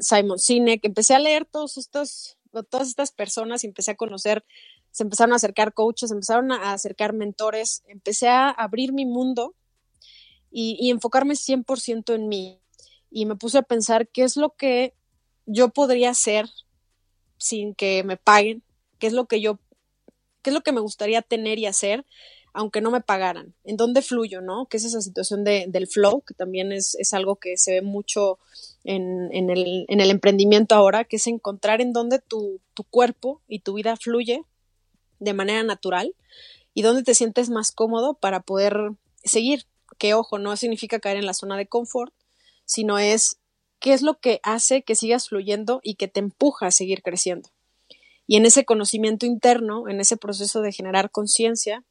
Simon 0.00 0.38
Sinek. 0.38 0.84
Empecé 0.84 1.16
a 1.16 1.18
leer 1.18 1.44
todos 1.44 1.76
estos 1.76 2.35
todas 2.62 2.88
estas 2.88 3.12
personas 3.12 3.62
y 3.62 3.66
empecé 3.66 3.92
a 3.92 3.96
conocer, 3.96 4.44
se 4.90 5.02
empezaron 5.02 5.32
a 5.32 5.36
acercar 5.36 5.74
coaches, 5.74 6.10
empezaron 6.10 6.52
a 6.52 6.72
acercar 6.72 7.12
mentores, 7.12 7.82
empecé 7.88 8.28
a 8.28 8.50
abrir 8.50 8.92
mi 8.92 9.04
mundo 9.04 9.54
y, 10.50 10.76
y 10.80 10.90
enfocarme 10.90 11.34
100% 11.34 12.14
en 12.14 12.28
mí. 12.28 12.60
Y 13.10 13.26
me 13.26 13.36
puse 13.36 13.58
a 13.58 13.62
pensar 13.62 14.08
qué 14.08 14.22
es 14.22 14.36
lo 14.36 14.50
que 14.50 14.94
yo 15.46 15.68
podría 15.68 16.10
hacer 16.10 16.48
sin 17.38 17.74
que 17.74 18.02
me 18.04 18.16
paguen, 18.16 18.62
qué 18.98 19.06
es 19.06 19.12
lo 19.12 19.26
que 19.26 19.40
yo, 19.40 19.58
qué 20.42 20.50
es 20.50 20.54
lo 20.54 20.62
que 20.62 20.72
me 20.72 20.80
gustaría 20.80 21.22
tener 21.22 21.58
y 21.58 21.66
hacer 21.66 22.04
aunque 22.56 22.80
no 22.80 22.90
me 22.90 23.02
pagaran. 23.02 23.54
¿En 23.64 23.76
dónde 23.76 24.00
fluyo, 24.00 24.40
no? 24.40 24.64
Que 24.64 24.78
es 24.78 24.84
esa 24.84 25.02
situación 25.02 25.44
de, 25.44 25.66
del 25.68 25.86
flow, 25.86 26.22
que 26.22 26.32
también 26.32 26.72
es, 26.72 26.94
es, 26.94 27.12
algo 27.12 27.36
que 27.36 27.58
se 27.58 27.72
ve 27.72 27.82
mucho 27.82 28.38
en, 28.86 29.50
el, 29.50 30.10
emprendimiento 30.10 30.74
ahora, 30.74 31.04
que 31.04 31.16
es 31.16 31.26
encontrar 31.26 31.80
en 31.80 31.92
dónde 31.92 32.18
tu, 32.20 32.60
tu 32.74 32.84
cuerpo 32.84 33.42
y 33.48 33.60
tu 33.60 33.74
vida 33.74 33.96
fluye 33.96 34.42
de 35.18 35.34
manera 35.34 35.62
natural 35.62 36.14
y 36.74 36.82
dónde 36.82 37.02
te 37.02 37.14
sientes 37.14 37.50
más 37.50 37.72
cómodo 37.72 38.14
para 38.14 38.40
poder 38.40 38.92
seguir. 39.24 39.64
Que 39.98 40.14
ojo, 40.14 40.38
no 40.38 40.56
significa 40.56 41.00
caer 41.00 41.16
en 41.16 41.26
la 41.26 41.34
zona 41.34 41.56
de 41.56 41.66
confort, 41.66 42.12
sino 42.64 42.98
es 42.98 43.38
qué 43.80 43.92
es 43.92 44.02
lo 44.02 44.18
que 44.18 44.40
hace 44.42 44.82
que 44.82 44.94
sigas 44.94 45.28
fluyendo 45.28 45.80
y 45.82 45.94
que 45.94 46.08
te 46.08 46.20
empuja 46.20 46.66
a 46.66 46.70
seguir 46.70 47.02
creciendo. 47.02 47.50
Y 48.26 48.36
en 48.36 48.44
ese 48.44 48.64
conocimiento 48.64 49.24
interno, 49.26 49.88
en 49.88 50.00
ese 50.00 50.16
proceso 50.16 50.60
de 50.60 50.72
generar 50.72 51.10
conciencia, 51.10 51.84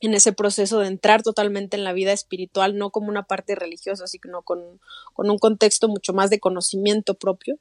en 0.00 0.14
ese 0.14 0.32
proceso 0.32 0.80
de 0.80 0.88
entrar 0.88 1.22
totalmente 1.22 1.76
en 1.76 1.84
la 1.84 1.92
vida 1.92 2.12
espiritual, 2.12 2.76
no 2.76 2.90
como 2.90 3.08
una 3.08 3.24
parte 3.24 3.54
religiosa, 3.54 4.06
sino 4.06 4.42
con, 4.42 4.80
un 5.16 5.38
contexto 5.38 5.88
mucho 5.88 6.12
más 6.12 6.30
de 6.30 6.40
conocimiento 6.40 7.14
propio, 7.14 7.58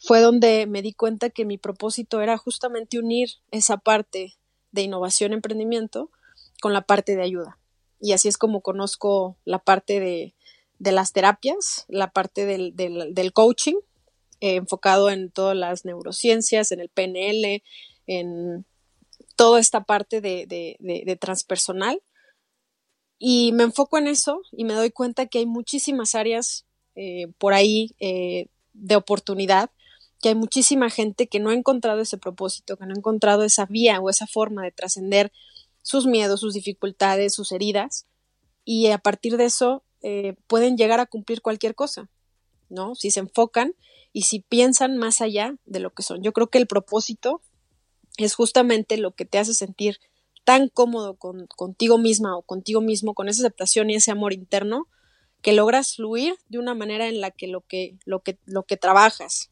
fue 0.00 0.20
donde 0.20 0.66
me 0.66 0.82
di 0.82 0.92
cuenta 0.92 1.30
que 1.30 1.44
mi 1.44 1.58
propósito 1.58 2.20
era 2.20 2.36
justamente 2.36 2.98
unir 2.98 3.30
esa 3.50 3.78
parte 3.78 4.34
de 4.72 4.82
innovación, 4.82 5.32
emprendimiento, 5.32 6.10
con 6.60 6.72
la 6.72 6.82
parte 6.82 7.16
de 7.16 7.22
ayuda. 7.22 7.58
Y 8.00 8.12
así 8.12 8.28
es 8.28 8.38
como 8.38 8.62
conozco 8.62 9.36
la 9.44 9.58
parte 9.58 10.00
de, 10.00 10.34
las 10.78 11.12
terapias, 11.12 11.84
la 11.88 12.12
parte 12.12 12.46
del, 12.46 12.74
del, 12.74 13.32
coaching, 13.32 13.76
eh, 14.40 14.56
enfocado 14.56 15.10
en 15.10 15.30
todas 15.30 15.56
las 15.56 15.84
neurociencias, 15.84 16.72
en 16.72 16.80
el 16.80 16.88
PNL, 16.88 17.62
en 18.06 18.64
toda 19.40 19.58
esta 19.58 19.84
parte 19.84 20.20
de, 20.20 20.44
de, 20.46 21.16
transpersonal. 21.16 22.02
Y 23.18 23.52
me 23.52 23.62
enfoco 23.62 23.96
en 23.96 24.06
eso 24.06 24.42
y 24.52 24.64
me 24.64 24.74
doy 24.74 24.90
cuenta 24.90 25.28
que 25.28 25.38
hay 25.38 25.46
muchísimas 25.46 26.14
áreas 26.14 26.66
eh, 26.94 27.28
por 27.38 27.54
ahí 27.54 27.96
eh, 28.00 28.48
de 28.74 28.96
oportunidad, 28.96 29.70
que 30.20 30.28
hay 30.28 30.34
muchísima 30.34 30.90
gente 30.90 31.26
que 31.26 31.40
no 31.40 31.48
ha 31.48 31.54
encontrado 31.54 32.02
ese 32.02 32.18
propósito, 32.18 32.76
que 32.76 32.84
no 32.84 32.92
ha 32.92 32.98
encontrado 32.98 33.42
esa 33.42 33.64
vía 33.64 33.98
o 33.98 34.10
esa 34.10 34.26
forma 34.26 34.62
de 34.62 34.72
trascender 34.72 35.32
sus 35.80 36.04
miedos, 36.04 36.40
sus 36.40 36.52
dificultades, 36.52 37.34
sus 37.34 37.50
heridas, 37.52 38.04
y 38.66 38.88
a 38.88 38.98
partir 38.98 39.38
de 39.38 39.46
eso 39.46 39.84
eh, 40.02 40.34
pueden 40.48 40.76
llegar 40.76 41.00
a 41.00 41.06
cumplir 41.06 41.40
cualquier 41.40 41.74
cosa, 41.74 42.10
¿no? 42.68 42.94
Si 42.94 43.10
se 43.10 43.20
enfocan 43.20 43.72
y 44.12 44.22
si 44.24 44.40
piensan 44.40 44.98
más 44.98 45.22
allá 45.22 45.54
de 45.64 45.80
lo 45.80 45.94
que 45.94 46.02
son. 46.02 46.22
Yo 46.22 46.34
creo 46.34 46.48
que 46.48 46.58
el 46.58 46.66
propósito 46.66 47.40
es 48.24 48.34
justamente 48.34 48.96
lo 48.96 49.12
que 49.12 49.24
te 49.24 49.38
hace 49.38 49.54
sentir 49.54 49.98
tan 50.44 50.68
cómodo 50.68 51.16
con, 51.16 51.46
contigo 51.46 51.98
misma 51.98 52.36
o 52.36 52.42
contigo 52.42 52.80
mismo, 52.80 53.14
con 53.14 53.28
esa 53.28 53.42
aceptación 53.42 53.90
y 53.90 53.96
ese 53.96 54.10
amor 54.10 54.32
interno, 54.32 54.86
que 55.42 55.52
logras 55.52 55.96
fluir 55.96 56.36
de 56.48 56.58
una 56.58 56.74
manera 56.74 57.08
en 57.08 57.20
la 57.20 57.30
que 57.30 57.46
lo 57.46 57.62
que, 57.62 57.96
lo 58.04 58.20
que, 58.20 58.38
lo 58.44 58.64
que 58.64 58.76
trabajas, 58.76 59.50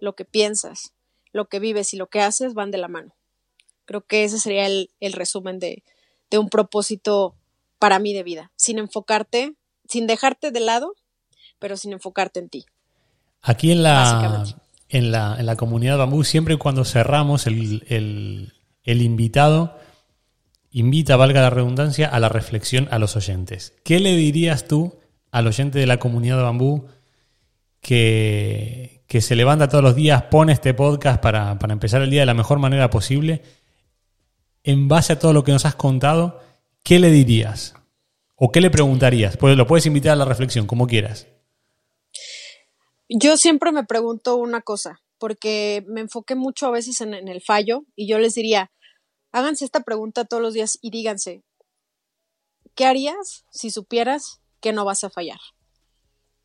lo 0.00 0.14
que 0.14 0.24
piensas, 0.24 0.94
lo 1.32 1.48
que 1.48 1.58
vives 1.58 1.92
y 1.92 1.96
lo 1.96 2.08
que 2.08 2.20
haces 2.20 2.54
van 2.54 2.70
de 2.70 2.78
la 2.78 2.88
mano. 2.88 3.14
Creo 3.84 4.06
que 4.06 4.24
ese 4.24 4.38
sería 4.38 4.66
el, 4.66 4.90
el 5.00 5.12
resumen 5.12 5.58
de, 5.58 5.82
de 6.30 6.38
un 6.38 6.48
propósito 6.48 7.34
para 7.78 7.98
mí 7.98 8.12
de 8.12 8.22
vida, 8.22 8.52
sin 8.56 8.78
enfocarte 8.78 9.54
sin 9.88 10.06
dejarte 10.06 10.50
de 10.50 10.60
lado, 10.60 10.94
pero 11.58 11.76
sin 11.76 11.92
enfocarte 11.92 12.40
en 12.40 12.48
ti. 12.48 12.66
Aquí 13.42 13.72
en 13.72 13.82
la, 13.82 14.44
en 14.88 15.12
la, 15.12 15.36
en 15.38 15.46
la 15.46 15.56
comunidad 15.56 15.98
Bambú, 15.98 16.24
siempre 16.24 16.56
cuando 16.56 16.84
cerramos, 16.84 17.46
el, 17.46 18.52
invitado 18.84 19.78
invita, 20.70 21.16
valga 21.16 21.42
la 21.42 21.50
redundancia, 21.50 22.08
a 22.08 22.18
la 22.20 22.28
reflexión 22.28 22.88
a 22.90 22.98
los 22.98 23.16
oyentes. 23.16 23.74
¿Qué 23.84 24.00
le 24.00 24.16
dirías 24.16 24.66
tú 24.66 24.98
al 25.30 25.46
oyente 25.46 25.78
de 25.78 25.86
la 25.86 25.98
comunidad 25.98 26.42
Bambú 26.42 26.86
que, 27.80 29.02
que 29.06 29.20
se 29.20 29.36
levanta 29.36 29.68
todos 29.68 29.84
los 29.84 29.94
días, 29.94 30.24
pone 30.24 30.52
este 30.52 30.74
podcast 30.74 31.20
para, 31.20 31.58
para 31.58 31.72
empezar 31.72 32.02
el 32.02 32.10
día 32.10 32.20
de 32.20 32.26
la 32.26 32.34
mejor 32.34 32.58
manera 32.58 32.90
posible? 32.90 33.42
En 34.62 34.88
base 34.88 35.14
a 35.14 35.18
todo 35.18 35.32
lo 35.32 35.44
que 35.44 35.52
nos 35.52 35.64
has 35.64 35.74
contado, 35.74 36.40
¿qué 36.82 36.98
le 36.98 37.10
dirías? 37.10 37.74
¿O 38.36 38.52
qué 38.52 38.60
le 38.60 38.70
preguntarías? 38.70 39.36
Pues 39.36 39.56
lo 39.56 39.66
puedes 39.66 39.86
invitar 39.86 40.12
a 40.12 40.16
la 40.16 40.24
reflexión, 40.24 40.66
como 40.66 40.86
quieras. 40.86 41.26
Yo 43.08 43.38
siempre 43.38 43.72
me 43.72 43.84
pregunto 43.84 44.36
una 44.36 44.60
cosa, 44.60 45.00
porque 45.18 45.82
me 45.88 46.02
enfoqué 46.02 46.34
mucho 46.34 46.66
a 46.66 46.70
veces 46.70 47.00
en, 47.00 47.14
el 47.14 47.42
fallo 47.42 47.84
y 47.96 48.06
yo 48.06 48.18
les 48.18 48.34
diría, 48.34 48.70
háganse 49.32 49.64
esta 49.64 49.80
pregunta 49.80 50.26
todos 50.26 50.42
los 50.42 50.52
días 50.52 50.78
y 50.82 50.90
díganse, 50.90 51.42
¿qué 52.74 52.84
harías 52.84 53.46
si 53.50 53.70
supieras 53.70 54.40
que 54.60 54.72
no 54.72 54.84
vas 54.84 55.04
a 55.04 55.10
fallar? 55.10 55.40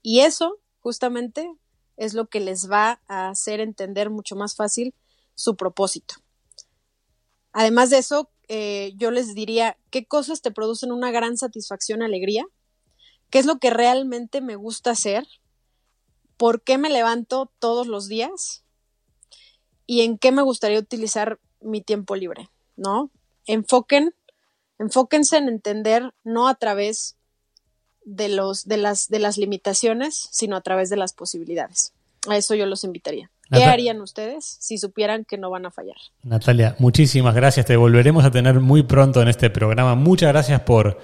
Y 0.01 0.21
eso 0.21 0.57
justamente 0.79 1.53
es 1.97 2.13
lo 2.13 2.27
que 2.27 2.39
les 2.39 2.71
va 2.71 3.01
a 3.07 3.29
hacer 3.29 3.59
entender 3.59 4.09
mucho 4.09 4.35
más 4.37 4.55
fácil 4.55 4.95
su 5.35 5.57
propósito. 5.57 6.15
Además 7.51 7.89
de 7.89 7.97
eso, 7.97 8.31
eh, 8.47 8.93
yo 8.95 9.11
les 9.11 9.35
diría 9.35 9.77
qué 9.91 10.05
cosas 10.05 10.41
te 10.41 10.51
producen 10.51 10.91
una 10.91 11.11
gran 11.11 11.37
satisfacción, 11.37 12.01
alegría, 12.01 12.45
qué 13.29 13.39
es 13.39 13.45
lo 13.45 13.59
que 13.59 13.69
realmente 13.69 14.41
me 14.41 14.55
gusta 14.55 14.91
hacer, 14.91 15.27
por 16.43 16.61
qué 16.61 16.77
me 16.77 16.89
levanto 16.89 17.53
todos 17.57 17.87
los 17.87 18.09
días 18.09 18.65
y 19.85 20.01
en 20.01 20.17
qué 20.17 20.33
me 20.33 20.41
gustaría 20.41 20.77
utilizar 20.77 21.39
mi 21.61 21.79
tiempo 21.79 22.17
libre, 22.17 22.49
¿no? 22.75 23.11
Enfoquen, 23.45 24.13
enfóquense 24.77 25.37
en 25.37 25.47
entender 25.47 26.13
no 26.25 26.49
a 26.49 26.55
través 26.55 27.15
de 28.03 28.27
los 28.27 28.65
de 28.65 28.75
las 28.75 29.07
de 29.07 29.19
las 29.19 29.37
limitaciones, 29.37 30.27
sino 30.33 30.57
a 30.57 30.61
través 30.61 30.89
de 30.89 30.97
las 30.97 31.13
posibilidades. 31.13 31.93
A 32.27 32.35
eso 32.35 32.55
yo 32.55 32.65
los 32.65 32.83
invitaría. 32.83 33.31
¿Qué 33.49 33.63
harían 33.63 34.01
ustedes 34.01 34.57
si 34.59 34.77
supieran 34.77 35.23
que 35.23 35.37
no 35.37 35.49
van 35.49 35.65
a 35.65 35.71
fallar? 35.71 35.95
Natalia, 36.23 36.75
muchísimas 36.77 37.35
gracias. 37.35 37.67
Te 37.67 37.77
volveremos 37.77 38.25
a 38.25 38.31
tener 38.31 38.59
muy 38.59 38.83
pronto 38.83 39.21
en 39.21 39.29
este 39.29 39.49
programa. 39.49 39.95
Muchas 39.95 40.33
gracias 40.33 40.59
por, 40.59 40.99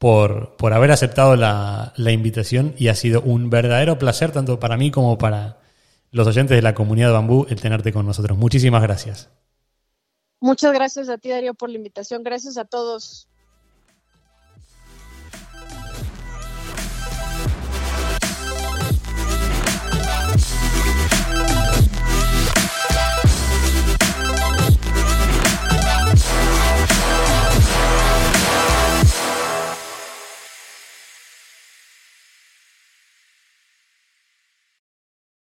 por, 0.00 0.56
por 0.56 0.72
haber 0.72 0.92
aceptado 0.92 1.36
la, 1.36 1.92
la, 1.94 2.10
invitación 2.10 2.74
y 2.78 2.88
ha 2.88 2.94
sido 2.94 3.20
un 3.20 3.50
verdadero 3.50 3.98
placer 3.98 4.32
tanto 4.32 4.58
para 4.58 4.78
mí 4.78 4.90
como 4.90 5.18
para 5.18 5.58
los 6.10 6.26
oyentes 6.26 6.56
de 6.56 6.62
la 6.62 6.72
comunidad 6.74 7.12
Bambú 7.12 7.46
el 7.50 7.60
tenerte 7.60 7.92
con 7.92 8.06
nosotros. 8.06 8.38
Muchísimas 8.38 8.80
gracias. 8.80 9.28
Muchas 10.40 10.72
gracias 10.72 11.10
a 11.10 11.18
ti, 11.18 11.28
Darío, 11.28 11.52
por 11.52 11.68
la 11.68 11.76
invitación. 11.76 12.22
Gracias 12.22 12.56
a 12.56 12.64
todos. 12.64 13.28